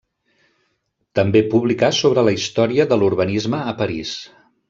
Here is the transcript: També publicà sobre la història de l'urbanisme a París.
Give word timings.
També 1.19 1.43
publicà 1.51 1.91
sobre 1.99 2.25
la 2.29 2.35
història 2.37 2.89
de 2.93 2.99
l'urbanisme 3.01 3.63
a 3.75 3.77
París. 3.85 4.17